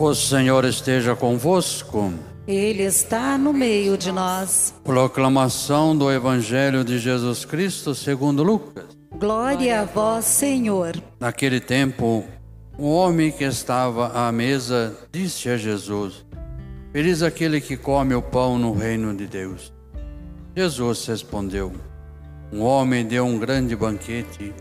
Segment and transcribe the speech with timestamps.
[0.00, 2.14] O Senhor esteja convosco.
[2.46, 4.72] Ele está no meio de nós.
[4.84, 8.84] Proclamação do Evangelho de Jesus Cristo segundo Lucas.
[9.18, 10.92] Glória a vós, Senhor.
[11.18, 12.24] Naquele tempo,
[12.78, 16.24] um homem que estava à mesa disse a Jesus:
[16.92, 19.72] Feliz aquele que come o pão no reino de Deus.
[20.56, 21.72] Jesus respondeu:
[22.52, 24.54] Um homem deu um grande banquete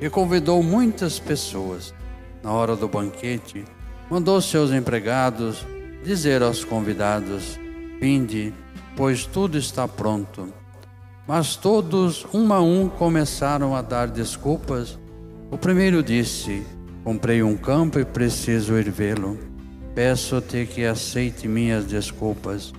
[0.00, 1.94] e convidou muitas pessoas.
[2.42, 3.64] Na hora do banquete,
[4.12, 5.66] mandou seus empregados
[6.04, 7.58] dizer aos convidados:
[7.98, 8.52] Vinde,
[8.94, 10.52] pois tudo está pronto.
[11.26, 14.98] Mas todos, um a um, começaram a dar desculpas.
[15.50, 16.62] O primeiro disse:
[17.02, 19.38] Comprei um campo e preciso ir vê-lo.
[19.94, 22.70] Peço-te que aceite minhas desculpas.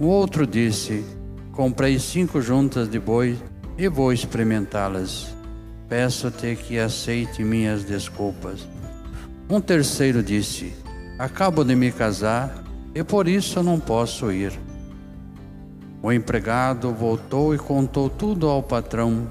[0.00, 1.04] O outro disse:
[1.52, 3.38] Comprei cinco juntas de boi
[3.78, 5.32] e vou experimentá-las.
[5.88, 8.66] Peço-te que aceite minhas desculpas.
[9.50, 10.72] Um terceiro disse:
[11.18, 12.62] Acabo de me casar
[12.94, 14.56] e por isso não posso ir.
[16.00, 19.28] O empregado voltou e contou tudo ao patrão.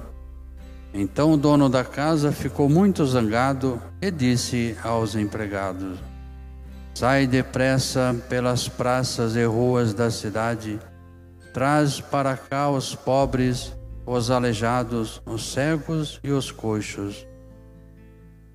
[0.92, 5.98] Então o dono da casa ficou muito zangado e disse aos empregados:
[6.92, 10.78] Sai depressa pelas praças e ruas da cidade,
[11.54, 17.29] traz para cá os pobres, os aleijados, os cegos e os coxos.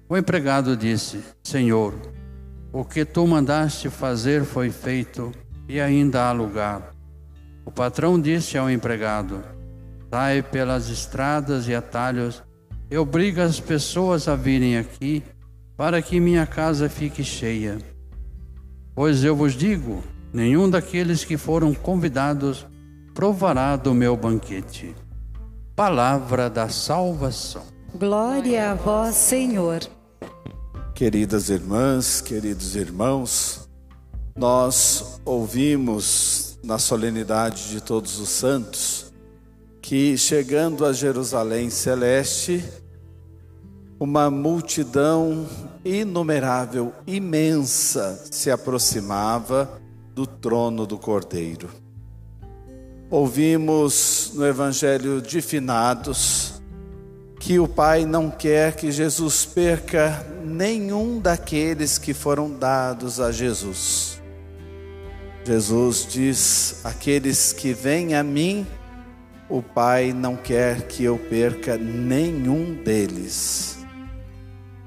[0.08, 1.94] O empregado disse: Senhor,
[2.72, 5.32] o que tu mandaste fazer foi feito
[5.68, 6.94] e ainda há lugar.
[7.66, 9.44] O patrão disse ao empregado:
[10.12, 12.44] Sai pelas estradas e atalhos
[12.90, 15.24] e obriga as pessoas a virem aqui
[15.76, 17.80] para que minha casa fique cheia.
[18.94, 22.66] Pois eu vos digo: nenhum daqueles que foram convidados
[23.16, 24.96] provará do meu banquete.
[25.76, 27.75] Palavra da salvação.
[27.98, 29.80] Glória a vós, Senhor.
[30.94, 33.70] Queridas irmãs, queridos irmãos,
[34.36, 39.14] nós ouvimos na solenidade de Todos os Santos
[39.82, 42.62] que, chegando a Jerusalém Celeste,
[43.98, 45.48] uma multidão
[45.86, 49.82] inumerável, imensa, se aproximava
[50.14, 51.70] do trono do Cordeiro.
[53.10, 56.55] Ouvimos no Evangelho de Finados
[57.46, 64.20] que o Pai não quer que Jesus perca nenhum daqueles que foram dados a Jesus.
[65.44, 68.66] Jesus diz: Aqueles que vêm a mim,
[69.48, 73.78] o Pai não quer que eu perca nenhum deles.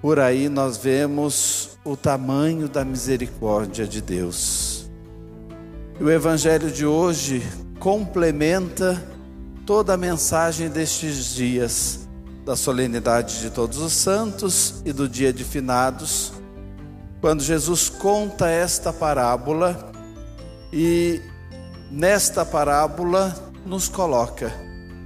[0.02, 4.90] Por aí nós vemos o tamanho da misericórdia de Deus.
[6.00, 7.40] O Evangelho de hoje
[7.78, 9.00] complementa
[9.64, 12.07] toda a mensagem destes dias
[12.48, 16.32] da solenidade de Todos os Santos e do dia de Finados,
[17.20, 19.92] quando Jesus conta esta parábola
[20.72, 21.20] e
[21.90, 23.36] nesta parábola
[23.66, 24.50] nos coloca.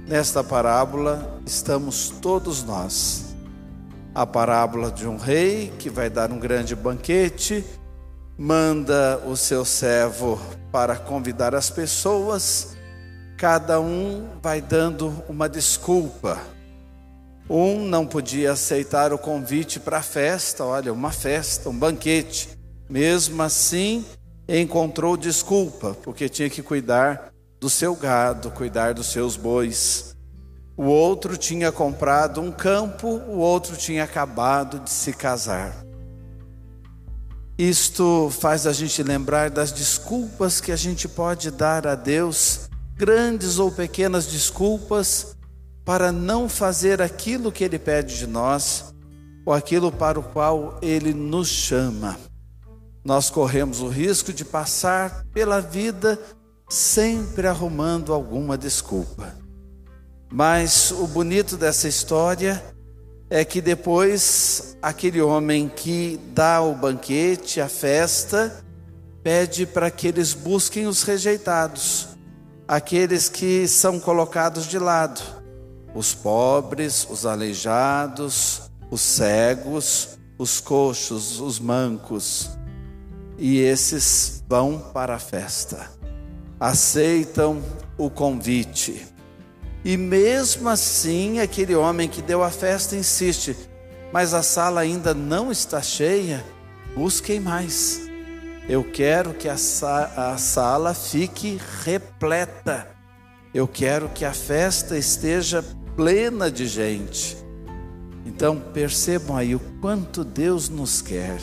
[0.07, 3.35] Nesta parábola estamos todos nós.
[4.15, 7.61] A parábola de um rei que vai dar um grande banquete,
[8.37, 10.39] manda o seu servo
[10.71, 12.77] para convidar as pessoas,
[13.37, 16.39] cada um vai dando uma desculpa
[17.49, 22.49] um não podia aceitar o convite para a festa, olha, uma festa, um banquete.
[22.89, 24.05] Mesmo assim,
[24.47, 30.15] encontrou desculpa, porque tinha que cuidar do seu gado, cuidar dos seus bois.
[30.75, 35.83] O outro tinha comprado um campo, o outro tinha acabado de se casar.
[37.57, 43.59] Isto faz a gente lembrar das desculpas que a gente pode dar a Deus, grandes
[43.59, 45.32] ou pequenas desculpas
[45.85, 48.93] para não fazer aquilo que Ele pede de nós
[49.45, 52.17] ou aquilo para o qual Ele nos chama.
[53.03, 56.17] Nós corremos o risco de passar pela vida
[56.69, 59.35] sempre arrumando alguma desculpa.
[60.31, 62.63] Mas o bonito dessa história
[63.29, 68.63] é que depois aquele homem que dá o banquete, a festa,
[69.21, 72.07] pede para que eles busquem os rejeitados,
[72.67, 75.42] aqueles que são colocados de lado
[75.93, 82.49] os pobres, os aleijados, os cegos, os coxos, os mancos.
[83.37, 85.89] E esses vão para a festa,
[86.59, 87.61] aceitam
[87.97, 89.07] o convite.
[89.83, 93.55] E mesmo assim, aquele homem que deu a festa insiste,
[94.13, 96.43] mas a sala ainda não está cheia,
[96.95, 98.01] busquem mais.
[98.69, 102.87] Eu quero que a, a sala fique repleta.
[103.53, 105.63] Eu quero que a festa esteja
[105.95, 107.37] plena de gente.
[108.25, 111.39] Então percebam aí o quanto Deus nos quer.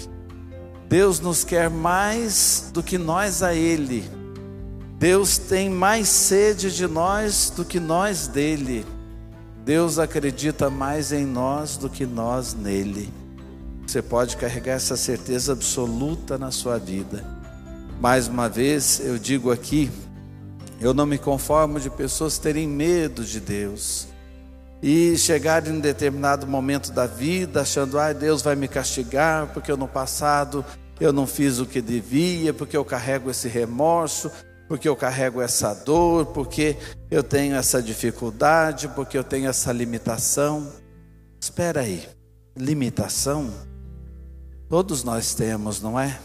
[0.88, 4.05] Deus nos quer mais do que nós a Ele.
[4.99, 8.85] Deus tem mais sede de nós do que nós dele.
[9.64, 13.11] Deus acredita mais em nós do que nós nele.
[13.87, 17.25] Você pode carregar essa certeza absoluta na sua vida.
[17.99, 19.91] Mais uma vez, eu digo aqui,
[20.81, 24.06] eu não me conformo de pessoas terem medo de Deus
[24.82, 29.87] e chegarem em determinado momento da vida achando, ah, Deus vai me castigar porque no
[29.87, 30.65] passado
[30.99, 34.31] eu não fiz o que devia, porque eu carrego esse remorso,
[34.69, 36.77] porque eu carrego essa dor, porque
[37.11, 40.71] eu tenho essa dificuldade, porque eu tenho essa limitação.
[41.41, 42.06] Espera aí,
[42.56, 43.50] limitação?
[44.69, 46.21] Todos nós temos, não é?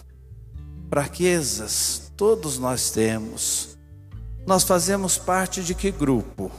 [0.89, 3.77] Fraquezas, todos nós temos.
[4.45, 6.51] Nós fazemos parte de que grupo?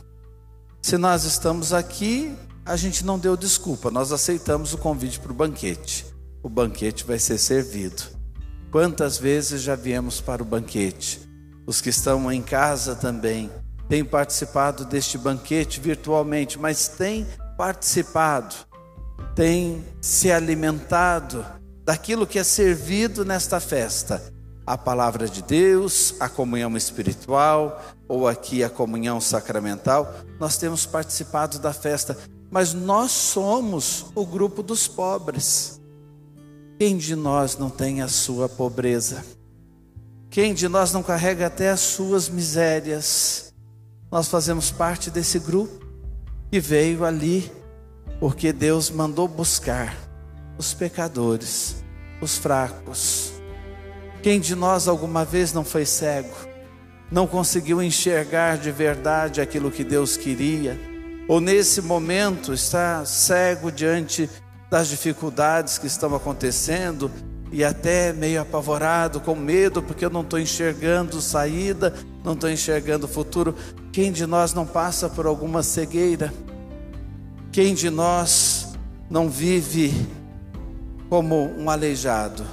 [0.86, 2.32] Se nós estamos aqui,
[2.64, 6.06] a gente não deu desculpa, nós aceitamos o convite para o banquete.
[6.44, 8.04] O banquete vai ser servido.
[8.70, 11.20] Quantas vezes já viemos para o banquete?
[11.66, 13.50] Os que estão em casa também
[13.88, 17.26] têm participado deste banquete virtualmente, mas têm
[17.58, 18.54] participado,
[19.34, 21.44] têm se alimentado
[21.84, 24.22] daquilo que é servido nesta festa
[24.66, 31.58] a palavra de Deus, a comunhão espiritual, ou aqui a comunhão sacramental, nós temos participado
[31.58, 32.16] da festa,
[32.50, 35.80] mas nós somos o grupo dos pobres.
[36.78, 39.24] Quem de nós não tem a sua pobreza?
[40.30, 43.54] Quem de nós não carrega até as suas misérias?
[44.10, 45.84] Nós fazemos parte desse grupo
[46.50, 47.50] que veio ali
[48.20, 49.96] porque Deus mandou buscar
[50.58, 51.76] os pecadores,
[52.20, 53.36] os fracos,
[54.26, 56.34] quem de nós alguma vez não foi cego,
[57.10, 60.78] não conseguiu enxergar de verdade aquilo que Deus queria,
[61.28, 64.28] ou nesse momento está cego diante
[64.70, 67.10] das dificuldades que estão acontecendo
[67.52, 71.94] e até meio apavorado, com medo, porque eu não estou enxergando saída,
[72.24, 73.54] não estou enxergando futuro.
[73.92, 76.32] Quem de nós não passa por alguma cegueira?
[77.52, 78.74] Quem de nós
[79.08, 79.94] não vive
[81.08, 82.44] como um aleijado?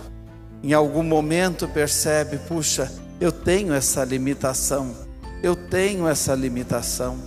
[0.64, 2.90] em algum momento percebe: puxa,
[3.24, 4.94] eu tenho essa limitação,
[5.42, 7.18] eu tenho essa limitação,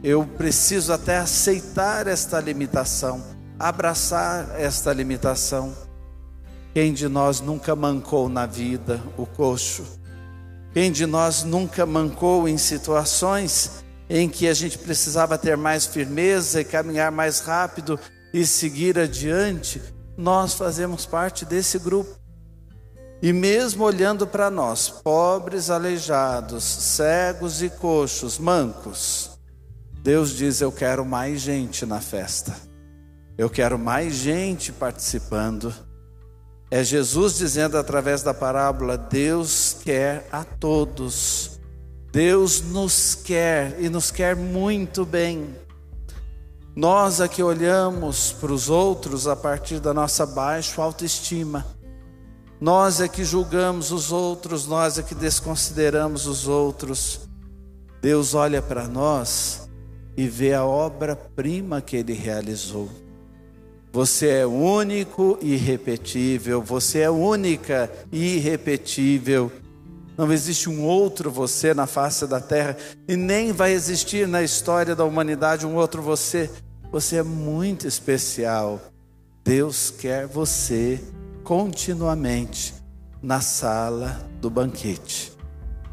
[0.00, 3.20] eu preciso até aceitar esta limitação,
[3.58, 5.76] abraçar esta limitação.
[6.72, 9.82] Quem de nós nunca mancou na vida o coxo?
[10.72, 16.60] Quem de nós nunca mancou em situações em que a gente precisava ter mais firmeza
[16.60, 17.98] e caminhar mais rápido
[18.32, 19.82] e seguir adiante?
[20.16, 22.21] Nós fazemos parte desse grupo.
[23.22, 29.38] E mesmo olhando para nós, pobres, aleijados, cegos e coxos, mancos,
[30.02, 32.52] Deus diz: Eu quero mais gente na festa,
[33.38, 35.72] eu quero mais gente participando.
[36.68, 41.60] É Jesus dizendo através da parábola: Deus quer a todos,
[42.10, 45.54] Deus nos quer e nos quer muito bem.
[46.74, 51.64] Nós aqui olhamos para os outros a partir da nossa baixa autoestima
[52.62, 57.28] nós é que julgamos os outros, nós é que desconsideramos os outros.
[58.00, 59.68] Deus olha para nós
[60.16, 62.88] e vê a obra-prima que Ele realizou.
[63.90, 69.50] Você é único e irrepetível, você é única e irrepetível.
[70.16, 72.76] Não existe um outro você na face da terra
[73.08, 76.48] e nem vai existir na história da humanidade um outro você.
[76.92, 78.80] Você é muito especial.
[79.42, 81.00] Deus quer você
[81.44, 82.74] continuamente
[83.22, 85.32] na sala do banquete.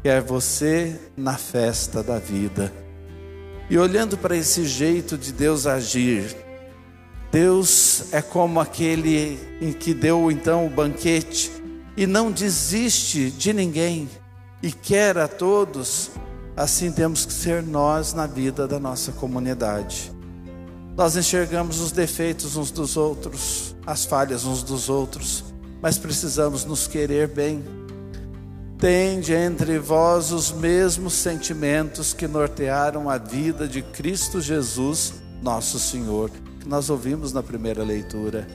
[0.02, 2.72] Quer você na festa da vida.
[3.68, 6.36] E olhando para esse jeito de Deus agir,
[7.30, 11.50] Deus é como aquele em que deu então o banquete
[11.96, 14.08] e não desiste de ninguém
[14.62, 16.10] e quer a todos,
[16.56, 20.12] assim temos que ser nós na vida da nossa comunidade.
[20.96, 25.44] Nós enxergamos os defeitos uns dos outros, as falhas uns dos outros,
[25.80, 27.64] mas precisamos nos querer bem.
[28.78, 36.30] Tende entre vós os mesmos sentimentos que nortearam a vida de Cristo Jesus, nosso Senhor,
[36.58, 38.46] que nós ouvimos na primeira leitura.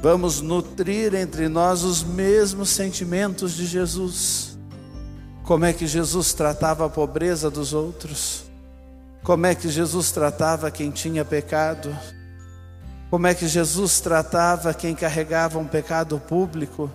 [0.00, 4.56] Vamos nutrir entre nós os mesmos sentimentos de Jesus.
[5.44, 8.44] Como é que Jesus tratava a pobreza dos outros?
[9.28, 11.94] Como é que Jesus tratava quem tinha pecado?
[13.10, 16.90] Como é que Jesus tratava quem carregava um pecado público?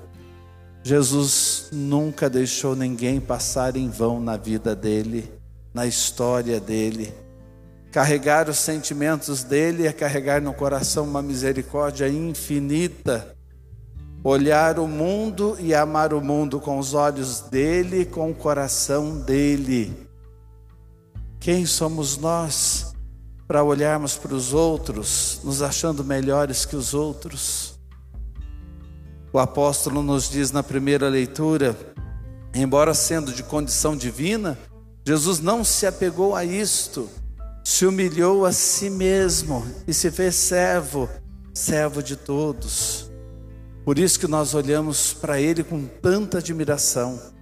[0.81, 5.31] Jesus nunca deixou ninguém passar em vão na vida dele,
[5.71, 7.13] na história dele.
[7.91, 13.35] Carregar os sentimentos dele é carregar no coração uma misericórdia infinita.
[14.23, 20.11] olhar o mundo e amar o mundo com os olhos dele, com o coração dele.
[21.43, 22.95] Quem somos nós
[23.45, 27.77] para olharmos para os outros, nos achando melhores que os outros?
[29.33, 31.77] O apóstolo nos diz na primeira leitura,
[32.55, 34.57] embora sendo de condição divina,
[35.05, 37.09] Jesus não se apegou a isto,
[37.61, 41.09] se humilhou a si mesmo e se fez servo,
[41.53, 43.11] servo de todos.
[43.83, 47.32] Por isso que nós olhamos para Ele com tanta admiração.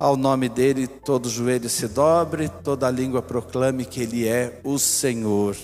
[0.00, 5.54] Ao nome dele, todo joelho se dobre, toda língua proclame que Ele é o Senhor.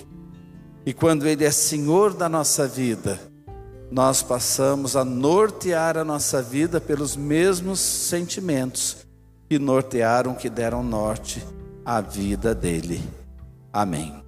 [0.85, 3.19] E quando Ele é Senhor da nossa vida,
[3.90, 8.99] nós passamos a nortear a nossa vida pelos mesmos sentimentos
[9.49, 11.43] que nortearam, que deram norte
[11.83, 13.02] à vida dele.
[13.73, 14.25] Amém.